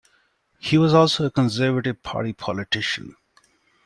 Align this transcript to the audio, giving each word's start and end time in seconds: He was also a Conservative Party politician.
He 0.57 0.79
was 0.79 0.95
also 0.95 1.27
a 1.27 1.29
Conservative 1.29 2.01
Party 2.01 2.33
politician. 2.33 3.15